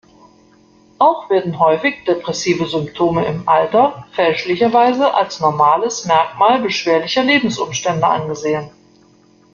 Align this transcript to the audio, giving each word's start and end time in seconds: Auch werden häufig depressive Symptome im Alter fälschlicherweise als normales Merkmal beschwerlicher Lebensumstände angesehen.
Auch 0.97 1.29
werden 1.29 1.59
häufig 1.59 2.03
depressive 2.05 2.65
Symptome 2.65 3.23
im 3.27 3.47
Alter 3.47 4.07
fälschlicherweise 4.13 5.13
als 5.13 5.39
normales 5.39 6.05
Merkmal 6.05 6.59
beschwerlicher 6.59 7.21
Lebensumstände 7.21 8.07
angesehen. 8.07 8.71